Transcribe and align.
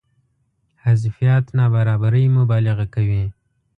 حذفيات 0.83 1.45
نابرابرۍ 1.57 2.25
مبالغه 2.37 2.85
کوي. 2.95 3.23